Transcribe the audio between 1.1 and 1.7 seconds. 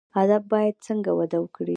وده وکړي؟